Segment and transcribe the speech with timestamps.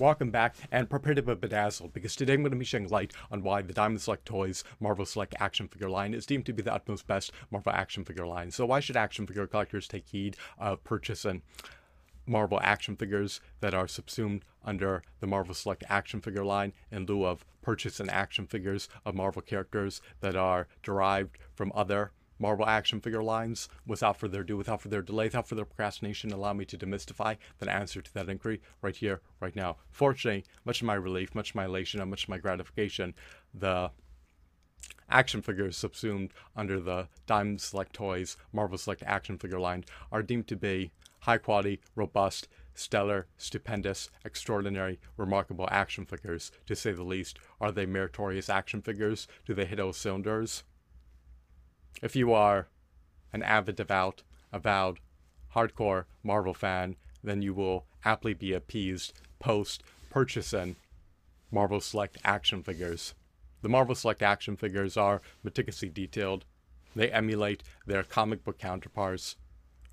[0.00, 3.12] Welcome back and prepare to be bedazzled because today I'm going to be shedding light
[3.30, 6.62] on why the Diamond Select Toys Marvel Select action figure line is deemed to be
[6.62, 8.50] the utmost best Marvel action figure line.
[8.50, 11.42] So why should action figure collectors take heed of purchasing
[12.26, 17.24] Marvel action figures that are subsumed under the Marvel Select action figure line in lieu
[17.24, 23.22] of purchasing action figures of Marvel characters that are derived from other Marvel action figure
[23.22, 23.68] lines.
[23.86, 28.02] Without further ado, without further delay, without further procrastination, allow me to demystify the answer
[28.02, 29.76] to that inquiry right here, right now.
[29.90, 33.14] Fortunately, much of my relief, much of my elation, and much of my gratification,
[33.52, 33.90] the
[35.08, 40.48] action figures subsumed under the Diamond Select Toys Marvel Select action figure line are deemed
[40.48, 47.38] to be high quality, robust, stellar, stupendous, extraordinary, remarkable action figures, to say the least.
[47.60, 49.26] Are they meritorious action figures?
[49.46, 50.64] Do they hit all cylinders?
[52.02, 52.68] If you are
[53.32, 54.22] an avid, devout,
[54.52, 55.00] avowed,
[55.54, 60.76] hardcore Marvel fan, then you will aptly be appeased post purchasing
[61.50, 63.14] Marvel Select action figures.
[63.62, 66.44] The Marvel Select action figures are meticulously detailed.
[66.94, 69.36] They emulate their comic book counterparts.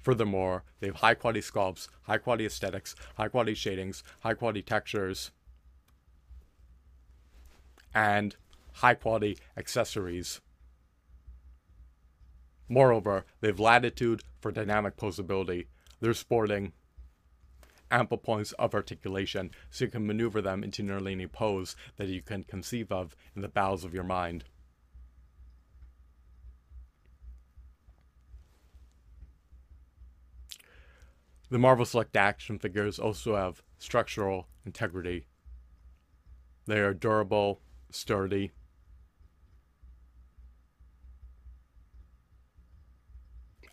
[0.04, 5.32] Furthermore, they have high quality sculpts, high quality aesthetics, high quality shadings, high quality textures,
[7.94, 8.36] and
[8.74, 10.42] high quality accessories.
[12.72, 15.66] Moreover, they have latitude for dynamic posability.
[16.00, 16.72] They're sporting
[17.92, 22.22] ample points of articulation, so you can maneuver them into nearly any pose that you
[22.22, 24.46] can conceive of in the bowels of your mind.
[31.50, 35.26] The Marvel Select action figures also have structural integrity.
[36.68, 38.52] They are durable, sturdy,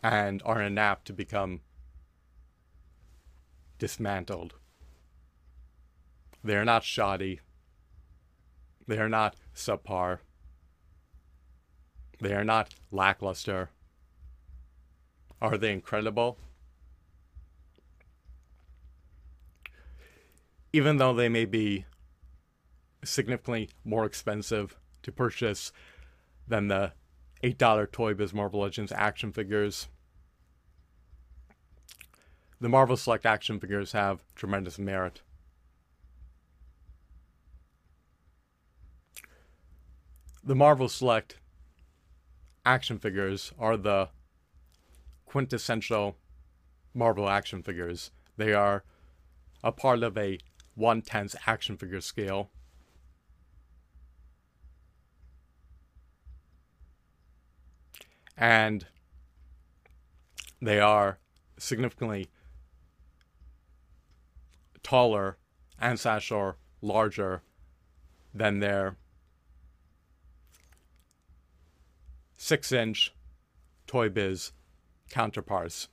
[0.02, 1.60] and are inapt to become
[3.78, 4.54] dismantled.
[6.42, 7.40] They are not shoddy.
[8.86, 10.18] They are not subpar.
[12.20, 13.70] They are not lackluster.
[15.40, 16.38] Are they incredible?
[20.72, 21.84] Even though they may be
[23.04, 25.72] significantly more expensive to purchase
[26.46, 26.92] than the
[27.42, 29.88] $8 Toy Biz Marvel Legends action figures.
[32.60, 35.20] The Marvel Select action figures have tremendous merit.
[40.42, 41.36] The Marvel Select
[42.64, 44.08] action figures are the
[45.26, 46.16] quintessential
[46.94, 48.10] Marvel action figures.
[48.36, 48.82] They are
[49.62, 50.38] a part of a
[50.74, 52.50] 1 10th action figure scale
[58.38, 58.86] and
[60.62, 61.18] they are
[61.58, 62.28] significantly
[64.84, 65.36] taller
[65.78, 67.42] and slash or larger
[68.32, 68.96] than their
[72.36, 73.12] six inch
[73.88, 74.52] Toy Biz
[75.10, 75.88] counterparts.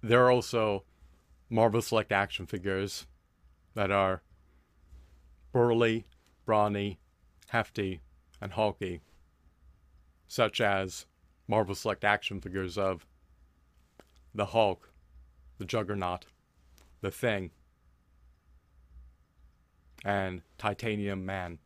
[0.00, 0.84] There are also
[1.48, 3.06] Marvel Select action figures
[3.74, 4.22] that are
[5.52, 6.06] burly,
[6.44, 6.98] brawny,
[7.48, 8.00] hefty,
[8.40, 9.00] and hulky,
[10.26, 11.06] such as
[11.46, 13.06] Marvel Select action figures of
[14.34, 14.90] the Hulk,
[15.58, 16.24] the Juggernaut,
[17.00, 17.50] the Thing,
[20.04, 21.58] and Titanium Man.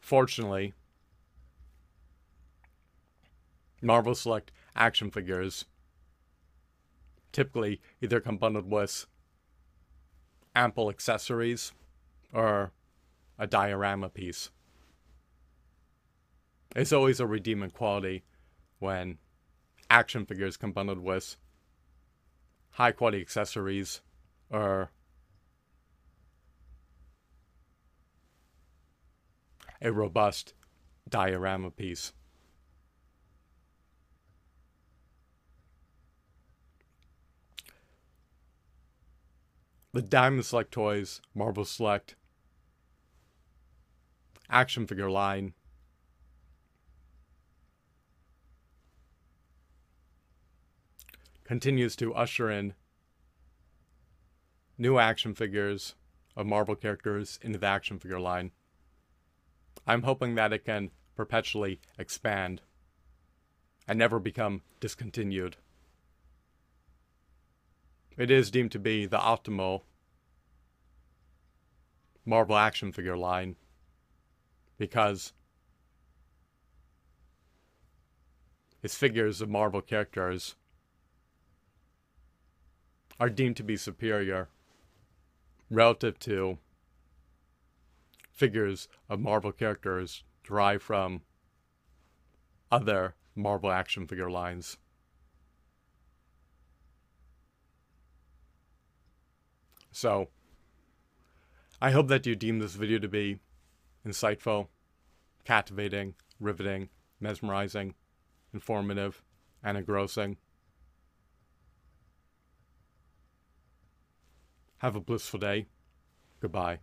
[0.00, 0.74] Fortunately,
[3.80, 5.64] Marvel Select action figures
[7.34, 9.06] typically either come bundled with
[10.54, 11.72] ample accessories
[12.32, 12.72] or
[13.38, 14.50] a diorama piece.
[16.74, 18.24] It's always a redeeming quality
[18.78, 19.18] when
[19.90, 21.36] action figures come bundled with
[22.70, 24.00] high quality accessories
[24.50, 24.90] or
[29.82, 30.54] a robust
[31.08, 32.12] diorama piece.
[39.94, 42.16] The Diamond Select Toys, Marvel Select,
[44.50, 45.54] action figure line.
[51.44, 52.74] Continues to usher in
[54.76, 55.94] new action figures
[56.36, 58.50] of Marvel characters into the action figure line.
[59.86, 62.62] I'm hoping that it can perpetually expand
[63.86, 65.56] and never become discontinued.
[68.16, 69.82] It is deemed to be the optimal
[72.24, 73.56] Marvel action figure line
[74.78, 75.32] because
[78.80, 80.54] his figures of Marvel characters
[83.18, 84.48] are deemed to be superior
[85.70, 86.58] relative to
[88.30, 91.22] figures of Marvel characters derived from
[92.70, 94.76] other Marvel action figure lines.
[99.94, 100.28] So,
[101.80, 103.38] I hope that you deem this video to be
[104.04, 104.66] insightful,
[105.44, 106.88] captivating, riveting,
[107.20, 107.94] mesmerizing,
[108.52, 109.22] informative,
[109.62, 110.36] and engrossing.
[114.78, 115.66] Have a blissful day.
[116.40, 116.80] Goodbye.